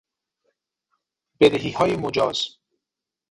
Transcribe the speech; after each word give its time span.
بدهیهای 1.39 1.95
مجاز 1.95 2.57